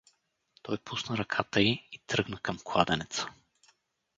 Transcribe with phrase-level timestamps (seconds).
[0.61, 3.29] Той пусна ръката й и тръгна към кладенеца.